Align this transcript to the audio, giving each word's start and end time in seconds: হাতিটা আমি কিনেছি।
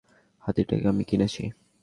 হাতিটা 0.43 0.75
আমি 0.89 1.03
কিনেছি। 1.03 1.43